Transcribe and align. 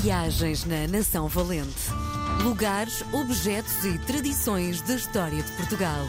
Viagens 0.00 0.64
na 0.64 0.86
Nação 0.86 1.26
Valente. 1.28 1.90
Lugares, 2.42 3.02
objetos 3.12 3.84
e 3.84 3.98
tradições 4.00 4.80
da 4.82 4.94
história 4.94 5.42
de 5.42 5.50
Portugal. 5.52 6.06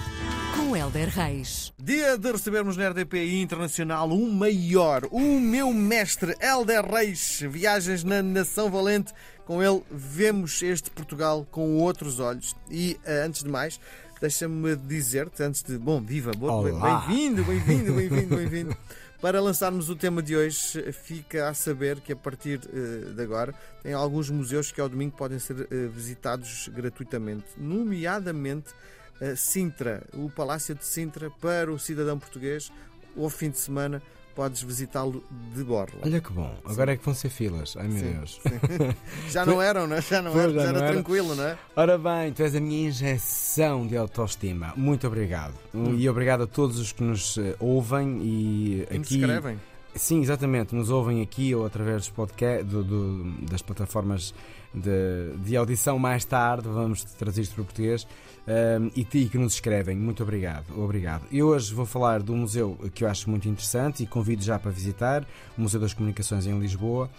Com 0.56 0.76
Helder 0.76 1.10
Reis. 1.10 1.72
Dia 1.82 2.18
de 2.18 2.32
recebermos 2.32 2.76
na 2.76 2.90
RDPI 2.90 3.42
Internacional 3.42 4.10
o 4.10 4.32
maior, 4.32 5.08
o 5.12 5.40
meu 5.40 5.74
mestre, 5.74 6.36
Helder 6.42 6.86
Reis. 6.86 7.40
Viagens 7.50 8.04
na 8.04 8.22
Nação 8.22 8.70
Valente. 8.70 9.14
Com 9.46 9.64
ele 9.64 9.82
vemos 9.90 10.62
este 10.62 10.90
Portugal 10.92 11.48
com 11.50 11.78
outros 11.78 12.20
olhos. 12.20 12.56
E, 12.70 13.00
eh, 13.06 13.24
antes 13.26 13.42
de 13.44 13.50
mais, 13.50 13.80
deixa-me 14.20 14.76
dizer-te, 14.76 15.42
antes 15.42 15.64
de. 15.64 15.78
Bom, 15.78 16.02
viva, 16.02 16.32
boa- 16.34 16.62
bem-vindo, 17.08 17.44
bem-vindo, 17.46 17.94
bem-vindo, 17.94 18.36
bem-vindo. 18.36 18.78
Para 19.20 19.42
lançarmos 19.42 19.90
o 19.90 19.96
tema 19.96 20.22
de 20.22 20.36
hoje, 20.36 20.92
fica 20.94 21.50
a 21.50 21.54
saber 21.54 22.00
que 22.02 22.14
a 22.14 22.16
partir 22.16 22.62
eh, 22.72 23.14
de 23.14 23.22
agora 23.24 23.52
tem 23.82 23.92
alguns 23.92 24.30
museus 24.30 24.72
que 24.72 24.80
ao 24.80 24.88
domingo 24.88 25.18
podem 25.18 25.40
ser 25.40 25.68
eh, 25.72 25.88
visitados 25.88 26.68
gratuitamente, 26.68 27.48
nomeadamente 27.58 28.76
eh, 29.20 29.36
Sintra, 29.36 30.04
o 30.14 30.30
Palácio 30.30 30.76
de 30.76 30.86
Sintra, 30.86 31.32
para 31.32 31.72
o 31.72 31.80
cidadão 31.80 32.20
português, 32.20 32.72
ao 33.18 33.28
fim 33.28 33.50
de 33.50 33.58
semana 33.58 34.04
podes 34.38 34.62
visitá-lo 34.62 35.24
de 35.56 35.64
borla. 35.64 36.00
Olha 36.04 36.22
que 36.22 36.32
bom, 36.32 36.56
agora 36.64 36.94
é 36.94 36.98
que 36.98 37.04
vão 37.04 37.14
ser 37.16 37.30
filas. 37.30 37.76
Ai 37.76 37.88
meu 37.88 38.00
Sim, 38.00 38.14
Deus. 38.14 38.40
Já 39.32 39.44
não 39.46 39.60
eram, 39.60 39.88
não 39.88 39.96
é? 39.96 40.02
Já 40.02 40.22
não 40.22 40.32
Pois, 40.32 40.44
era, 40.46 40.54
já 40.54 40.66
já 40.68 40.72
não 40.74 40.80
era 40.82 40.92
tranquilo, 40.94 41.36
não 41.36 41.44
é? 41.44 41.58
Ora 41.76 41.98
bem, 41.98 42.32
tu 42.34 42.44
és 42.44 42.56
a 42.56 42.60
minha 42.60 42.88
injeção 42.88 43.88
de 43.88 43.98
autoestima. 43.98 44.74
Muito 44.78 45.08
obrigado. 45.08 45.56
E 45.74 46.08
obrigado 46.08 46.44
a 46.44 46.48
todos 46.48 46.78
os 46.78 46.92
que 46.92 47.02
nos 47.04 47.38
eh, 47.40 47.56
ouvem 47.60 48.20
e 48.22 48.86
E 48.92 48.98
nos 49.00 49.08
aqui. 49.08 49.20
escrevem. 49.20 49.60
Sim, 49.96 50.22
exatamente. 50.22 50.76
Nos 50.76 50.90
ouvem 50.90 51.22
aqui 51.22 51.56
ou 51.56 51.66
através 51.66 51.98
dos 52.04 52.10
podcast, 52.10 52.64
do- 52.64 52.84
do- 52.84 53.32
das 53.50 53.62
plataformas 53.62 54.34
de, 54.74 55.36
de 55.44 55.58
audição 55.58 55.98
mais 55.98 56.24
tarde. 56.24 56.68
Vamos 56.68 57.04
trazer 57.04 57.42
isto 57.42 57.56
para 57.56 57.62
o 57.64 57.66
português. 57.66 58.08
Um, 58.48 58.92
e 58.96 59.04
que 59.04 59.38
nos 59.38 59.54
escrevem, 59.56 59.98
muito 59.98 60.24
obrigado. 60.24 60.66
Obrigado. 60.82 61.24
E 61.32 61.42
hoje 61.44 61.74
vou 61.74 61.86
falar 61.86 62.22
do 62.22 62.34
museu 62.36 62.78
que 62.94 63.04
eu 63.04 63.10
acho 63.10 63.30
muito 63.30 63.50
interessante 63.50 64.04
e 64.04 64.08
convido 64.08 64.42
já 64.44 64.58
para 64.58 64.72
visitar 64.72 65.26
o 65.58 65.62
Museu 65.62 65.82
das 65.82 65.94
Comunicações 65.94 66.46
em 66.48 66.58
Lisboa. 66.58 67.10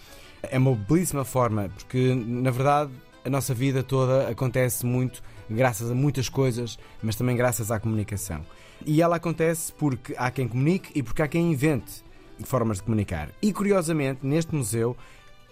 É 0.42 0.56
uma 0.56 0.74
belíssima 0.74 1.24
forma, 1.26 1.68
porque 1.76 2.14
na 2.14 2.50
verdade 2.50 2.92
a 3.24 3.28
nossa 3.28 3.52
vida 3.52 3.82
toda 3.82 4.26
acontece 4.28 4.86
muito 4.86 5.22
graças 5.50 5.90
a 5.90 5.94
muitas 5.94 6.28
coisas, 6.30 6.78
mas 7.02 7.14
também 7.16 7.36
graças 7.36 7.70
à 7.70 7.78
comunicação. 7.78 8.40
E 8.86 9.02
ela 9.02 9.16
acontece 9.16 9.70
porque 9.72 10.14
há 10.16 10.30
quem 10.30 10.46
comunique 10.48 10.92
e 10.94 11.02
porque 11.02 11.20
há 11.20 11.28
quem 11.28 11.52
invente 11.52 12.02
formas 12.44 12.78
de 12.78 12.84
comunicar. 12.84 13.30
E 13.42 13.52
curiosamente, 13.52 14.26
neste 14.26 14.54
museu 14.54 14.96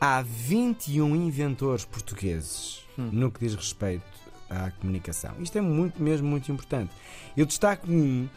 há 0.01 0.23
21 0.23 1.15
inventores 1.17 1.85
portugueses 1.85 2.85
no 2.97 3.31
que 3.31 3.41
diz 3.41 3.55
respeito 3.55 4.05
à 4.49 4.71
comunicação. 4.71 5.35
Isto 5.41 5.59
é 5.59 5.61
muito, 5.61 6.03
mesmo 6.03 6.29
muito 6.29 6.51
importante. 6.51 6.93
Eu 7.37 7.47
destaco 7.47 7.91
um. 7.91 8.29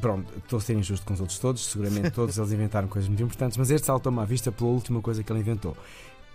Pronto, 0.00 0.32
estou 0.38 0.58
a 0.58 0.60
ser 0.60 0.74
injusto 0.74 1.06
com 1.06 1.14
os 1.14 1.20
outros 1.20 1.38
todos, 1.38 1.64
seguramente 1.64 2.10
todos 2.10 2.36
eles 2.36 2.50
inventaram 2.50 2.88
coisas 2.88 3.08
muito 3.08 3.22
importantes, 3.22 3.56
mas 3.56 3.70
este 3.70 3.86
saltou-me 3.86 4.20
à 4.20 4.24
vista 4.24 4.50
pela 4.50 4.70
última 4.70 5.00
coisa 5.00 5.22
que 5.22 5.30
ele 5.30 5.38
inventou. 5.40 5.76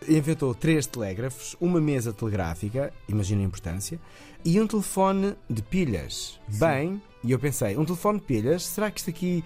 Inventou 0.08 0.53
três 0.55 0.86
telégrafos, 0.86 1.55
uma 1.59 1.81
mesa 1.81 2.14
telegráfica, 2.14 2.94
imagina 3.08 3.42
a 3.42 3.45
importância, 3.45 4.00
e 4.45 4.61
um 4.61 4.67
telefone 4.67 5.36
de 5.50 5.61
pilhas. 5.61 6.39
Bem, 6.48 7.02
e 7.22 7.31
eu 7.31 7.39
pensei, 7.39 7.77
um 7.77 7.83
telefone 7.83 8.20
de 8.20 8.25
pilhas, 8.25 8.64
será 8.64 8.89
que 8.89 9.00
isto 9.00 9.09
aqui 9.09 9.44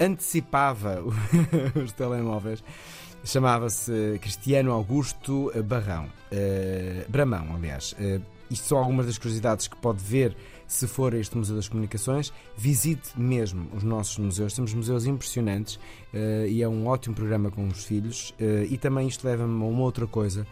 antecipava 0.00 1.02
os 1.82 1.92
telemóveis? 1.92 2.62
Chamava-se 3.24 4.18
Cristiano 4.20 4.72
Augusto 4.72 5.50
Barrão. 5.64 6.08
eh, 6.30 7.06
Bramão, 7.08 7.54
aliás. 7.56 7.94
Eh, 7.98 8.20
isto 8.50 8.66
são 8.66 8.78
algumas 8.78 9.06
das 9.06 9.16
curiosidades 9.16 9.66
que 9.66 9.76
pode 9.76 10.02
ver 10.04 10.36
se 10.66 10.86
for 10.86 11.14
a 11.14 11.18
este 11.18 11.36
Museu 11.36 11.56
das 11.56 11.68
Comunicações. 11.68 12.32
Visite 12.56 13.18
mesmo 13.18 13.68
os 13.74 13.82
nossos 13.82 14.18
museus. 14.18 14.54
Temos 14.54 14.74
museus 14.74 15.06
impressionantes 15.06 15.78
eh, 16.12 16.46
e 16.48 16.62
é 16.62 16.68
um 16.68 16.86
ótimo 16.86 17.14
programa 17.14 17.50
com 17.50 17.66
os 17.66 17.84
filhos. 17.84 18.34
Eh, 18.38 18.66
e 18.70 18.76
também 18.76 19.08
isto 19.08 19.24
leva-me 19.26 19.62
a 19.62 19.66
uma 19.66 19.82
outra 19.82 20.06
coisa 20.06 20.46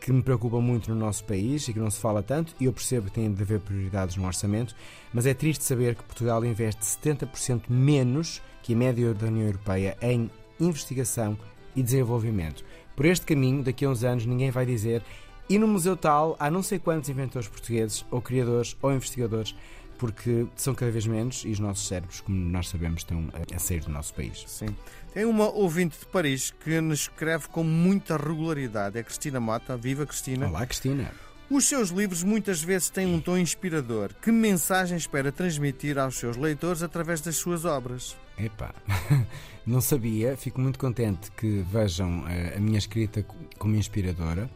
que 0.00 0.12
me 0.12 0.22
preocupa 0.22 0.60
muito 0.60 0.90
no 0.90 0.96
nosso 0.96 1.24
país 1.24 1.66
e 1.66 1.72
que 1.72 1.80
não 1.80 1.90
se 1.90 1.98
fala 1.98 2.22
tanto, 2.22 2.54
e 2.60 2.66
eu 2.66 2.72
percebo 2.72 3.06
que 3.06 3.12
tem 3.12 3.32
de 3.32 3.42
haver 3.42 3.58
prioridades 3.58 4.14
no 4.14 4.24
orçamento, 4.26 4.72
mas 5.12 5.26
é 5.26 5.34
triste 5.34 5.64
saber 5.64 5.96
que 5.96 6.04
Portugal 6.04 6.44
investe 6.44 6.84
70% 6.84 7.62
menos 7.68 8.40
que 8.68 8.74
a 8.74 8.76
média 8.76 9.14
da 9.14 9.28
União 9.28 9.46
Europeia 9.46 9.96
em 10.02 10.30
investigação 10.60 11.38
e 11.74 11.82
desenvolvimento. 11.82 12.62
Por 12.94 13.06
este 13.06 13.24
caminho, 13.24 13.62
daqui 13.62 13.86
a 13.86 13.88
uns 13.88 14.04
anos, 14.04 14.26
ninguém 14.26 14.50
vai 14.50 14.66
dizer 14.66 15.02
e 15.48 15.58
no 15.58 15.66
museu 15.66 15.96
tal 15.96 16.36
há 16.38 16.50
não 16.50 16.62
sei 16.62 16.78
quantos 16.78 17.08
inventores 17.08 17.48
portugueses, 17.48 18.04
ou 18.10 18.20
criadores, 18.20 18.76
ou 18.82 18.92
investigadores, 18.92 19.54
porque 19.96 20.46
são 20.54 20.74
cada 20.74 20.92
vez 20.92 21.06
menos 21.06 21.44
e 21.46 21.48
os 21.48 21.58
nossos 21.58 21.88
cérebros, 21.88 22.20
como 22.20 22.36
nós 22.36 22.68
sabemos, 22.68 23.00
estão 23.00 23.30
a- 23.32 23.56
a 23.56 23.58
sair 23.58 23.80
do 23.80 23.90
nosso 23.90 24.12
país. 24.12 24.44
Sim. 24.46 24.66
Tem 25.14 25.24
uma 25.24 25.48
ouvinte 25.48 25.98
de 25.98 26.04
Paris 26.04 26.52
que 26.62 26.78
nos 26.78 27.00
escreve 27.00 27.48
com 27.48 27.64
muita 27.64 28.18
regularidade. 28.18 28.98
É 28.98 29.02
Cristina 29.02 29.40
Mota. 29.40 29.78
Viva 29.78 30.04
Cristina. 30.04 30.46
Olá, 30.46 30.66
Cristina. 30.66 31.10
Os 31.50 31.64
seus 31.64 31.88
livros 31.88 32.22
muitas 32.22 32.62
vezes 32.62 32.90
têm 32.90 33.06
um 33.06 33.18
tom 33.18 33.38
inspirador. 33.38 34.10
Que 34.20 34.30
mensagem 34.30 34.98
espera 34.98 35.32
transmitir 35.32 35.98
aos 35.98 36.16
seus 36.18 36.36
leitores 36.36 36.82
através 36.82 37.22
das 37.22 37.36
suas 37.36 37.64
obras? 37.64 38.14
Epá, 38.38 38.72
não 39.66 39.80
sabia, 39.80 40.36
fico 40.36 40.60
muito 40.60 40.78
contente 40.78 41.30
que 41.32 41.64
vejam 41.70 42.24
eh, 42.28 42.54
a 42.56 42.60
minha 42.60 42.78
escrita 42.78 43.22
co- 43.22 43.34
como 43.58 43.74
inspiradora. 43.74 44.48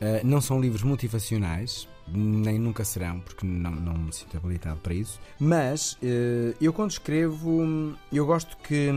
Eh, 0.00 0.22
não 0.24 0.40
são 0.40 0.60
livros 0.60 0.82
motivacionais, 0.82 1.86
nem 2.10 2.58
nunca 2.58 2.84
serão, 2.84 3.20
porque 3.20 3.44
não, 3.46 3.72
não 3.72 3.94
me 3.94 4.12
sinto 4.12 4.36
habilitado 4.36 4.80
para 4.80 4.94
isso. 4.94 5.20
Mas 5.38 5.98
eh, 6.02 6.54
eu, 6.60 6.72
quando 6.72 6.90
escrevo, 6.92 7.94
eu 8.12 8.24
gosto 8.24 8.56
que. 8.58 8.90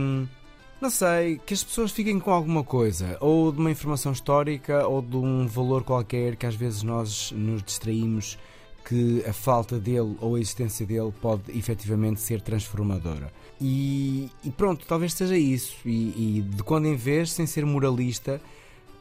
Não 0.80 0.90
sei, 0.90 1.38
que 1.46 1.54
as 1.54 1.62
pessoas 1.62 1.92
fiquem 1.92 2.18
com 2.18 2.32
alguma 2.32 2.64
coisa, 2.64 3.16
ou 3.20 3.52
de 3.52 3.58
uma 3.60 3.70
informação 3.70 4.10
histórica, 4.10 4.84
ou 4.88 5.00
de 5.00 5.16
um 5.16 5.46
valor 5.46 5.84
qualquer 5.84 6.34
que 6.34 6.44
às 6.46 6.56
vezes 6.56 6.82
nós 6.82 7.30
nos 7.36 7.62
distraímos 7.62 8.36
que 8.84 9.24
a 9.26 9.32
falta 9.32 9.78
dele 9.78 10.16
ou 10.20 10.34
a 10.34 10.40
existência 10.40 10.84
dele 10.84 11.12
pode 11.20 11.56
efetivamente 11.56 12.20
ser 12.20 12.40
transformadora. 12.40 13.32
E, 13.60 14.28
e 14.42 14.50
pronto, 14.50 14.84
talvez 14.86 15.12
seja 15.14 15.36
isso. 15.36 15.76
E, 15.84 16.38
e 16.38 16.42
de 16.42 16.62
quando 16.62 16.86
em 16.86 16.96
vez, 16.96 17.30
sem 17.30 17.46
ser 17.46 17.64
moralista, 17.64 18.40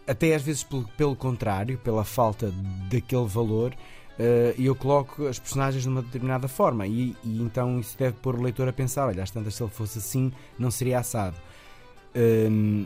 até 0.08 0.36
às 0.36 0.42
vezes 0.42 0.64
pelo, 0.64 0.88
pelo 0.90 1.16
contrário, 1.16 1.78
pela 1.80 2.04
falta 2.04 2.54
daquele 2.90 3.26
valor, 3.26 3.74
eh, 4.20 4.54
eu 4.60 4.76
coloco 4.76 5.26
as 5.26 5.40
personagens 5.40 5.84
de 5.84 5.90
uma 5.90 6.02
determinada 6.02 6.48
forma. 6.48 6.86
E, 6.86 7.16
e 7.24 7.42
então 7.42 7.80
isso 7.80 7.98
deve 7.98 8.18
pôr 8.18 8.36
o 8.36 8.42
leitor 8.42 8.68
a 8.68 8.74
pensar: 8.74 9.08
olha, 9.08 9.24
às 9.24 9.32
tantas, 9.32 9.56
se 9.56 9.64
ele 9.64 9.72
fosse 9.72 9.98
assim, 9.98 10.32
não 10.60 10.70
seria 10.70 11.00
assado. 11.00 11.38
Hum, 12.16 12.86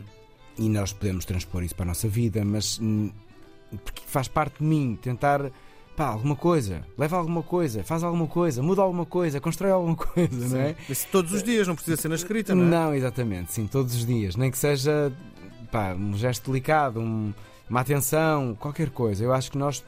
e 0.58 0.68
nós 0.68 0.92
podemos 0.92 1.24
transpor 1.24 1.62
isso 1.62 1.74
para 1.74 1.84
a 1.84 1.88
nossa 1.88 2.08
vida, 2.08 2.44
mas 2.44 2.78
hum, 2.80 3.10
porque 3.84 4.02
faz 4.06 4.28
parte 4.28 4.58
de 4.60 4.64
mim 4.64 4.98
tentar 5.00 5.50
pá, 5.96 6.08
alguma 6.08 6.36
coisa, 6.36 6.82
leva 6.98 7.16
alguma 7.16 7.42
coisa, 7.42 7.82
faz 7.82 8.02
alguma 8.02 8.26
coisa, 8.26 8.62
muda 8.62 8.82
alguma 8.82 9.06
coisa, 9.06 9.40
constrói 9.40 9.70
alguma 9.70 9.96
coisa, 9.96 10.48
não 10.56 10.60
é? 10.62 10.76
Isso 10.88 11.06
todos 11.10 11.32
os 11.32 11.42
dias, 11.42 11.66
não 11.66 11.74
precisa 11.74 11.96
ser 11.96 12.08
na 12.08 12.14
escrita, 12.14 12.54
não 12.54 12.64
é? 12.64 12.66
Não, 12.68 12.94
exatamente, 12.94 13.52
sim, 13.52 13.66
todos 13.66 13.94
os 13.94 14.04
dias, 14.06 14.36
nem 14.36 14.50
que 14.50 14.58
seja 14.58 15.12
pá, 15.72 15.94
um 15.94 16.16
gesto 16.16 16.50
delicado, 16.50 17.00
um- 17.00 17.32
uma 17.68 17.80
atenção, 17.80 18.54
qualquer 18.60 18.90
coisa. 18.90 19.24
Eu 19.24 19.32
acho 19.32 19.50
que 19.50 19.58
nós, 19.58 19.82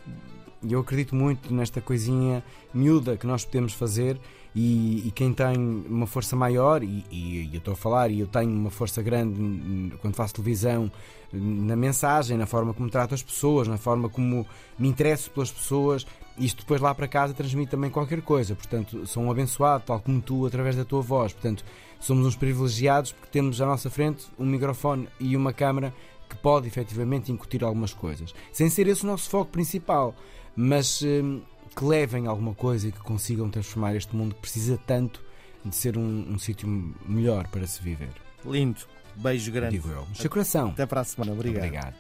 eu 0.69 0.81
acredito 0.81 1.15
muito 1.15 1.53
nesta 1.53 1.81
coisinha 1.81 2.43
miúda 2.73 3.17
que 3.17 3.27
nós 3.27 3.45
podemos 3.45 3.73
fazer 3.73 4.19
e, 4.55 5.07
e 5.07 5.11
quem 5.11 5.33
tem 5.33 5.57
uma 5.57 6.07
força 6.07 6.35
maior, 6.35 6.83
e, 6.83 7.05
e 7.11 7.51
eu 7.53 7.59
estou 7.59 7.75
a 7.75 7.77
falar, 7.77 8.11
e 8.11 8.21
eu 8.21 8.27
tenho 8.27 8.51
uma 8.51 8.71
força 8.71 9.03
grande 9.03 9.93
quando 10.01 10.15
faço 10.15 10.35
televisão, 10.35 10.91
na 11.33 11.77
mensagem, 11.77 12.37
na 12.37 12.47
forma 12.47 12.73
como 12.73 12.89
trato 12.89 13.15
as 13.15 13.23
pessoas, 13.23 13.69
na 13.69 13.77
forma 13.77 14.09
como 14.09 14.47
me 14.79 14.89
interesso 14.89 15.31
pelas 15.31 15.51
pessoas, 15.51 16.07
isto 16.39 16.61
depois 16.61 16.81
lá 16.81 16.95
para 16.95 17.07
casa 17.07 17.35
transmite 17.35 17.71
também 17.71 17.91
qualquer 17.91 18.23
coisa. 18.23 18.55
Portanto, 18.55 19.07
sou 19.07 19.23
um 19.23 19.31
abençoado, 19.31 19.85
tal 19.87 20.01
como 20.01 20.21
tu, 20.21 20.47
através 20.47 20.77
da 20.77 20.85
tua 20.85 21.03
voz. 21.03 21.33
Portanto, 21.33 21.65
somos 22.01 22.27
uns 22.27 22.37
privilegiados 22.37 23.13
porque 23.13 23.31
temos 23.31 23.61
à 23.61 23.67
nossa 23.67 23.91
frente 23.91 24.27
um 24.39 24.47
microfone 24.47 25.09
e 25.21 25.37
uma 25.37 25.53
câmara 25.53 25.93
que 26.29 26.37
pode 26.37 26.67
efetivamente 26.69 27.33
incutir 27.33 27.65
algumas 27.65 27.93
coisas. 27.93 28.35
Sem 28.53 28.69
ser 28.69 28.87
esse 28.87 29.05
o 29.05 29.07
nosso 29.07 29.29
foco 29.29 29.51
principal, 29.51 30.15
mas 30.61 31.03
hum, 31.03 31.41
que 31.77 31.85
levem 31.85 32.27
alguma 32.27 32.53
coisa 32.53 32.89
e 32.89 32.93
que 32.93 32.99
consigam 32.99 33.49
transformar 33.49 33.95
este 33.95 34.15
mundo 34.17 34.35
que 34.35 34.41
precisa 34.41 34.77
tanto 34.77 35.23
de 35.65 35.75
ser 35.77 35.97
um, 35.97 36.33
um 36.33 36.37
sítio 36.37 36.69
melhor 37.07 37.47
para 37.47 37.65
se 37.65 37.81
viver. 37.81 38.11
Lindo. 38.45 38.81
Beijo 39.15 39.53
grande. 39.53 39.77
Digo 39.77 39.89
eu. 39.89 40.05
Seu 40.15 40.29
coração. 40.29 40.71
Até 40.71 40.85
para 40.85 41.01
a 41.01 41.05
semana. 41.05 41.33
Obrigado. 41.33 41.65
Obrigado. 41.65 41.95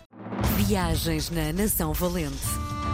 Viagens 0.56 1.30
na 1.30 1.52
Nação 1.52 1.92
Valente. 1.92 2.36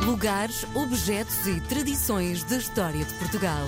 Lugares, 0.05 0.67
objetos 0.75 1.47
e 1.47 1.59
tradições 1.63 2.45
da 2.45 2.59
história 2.59 3.03
de 3.03 3.15
Portugal. 3.15 3.67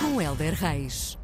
Com 0.00 0.20
Helder 0.20 0.54
Reis. 0.54 1.16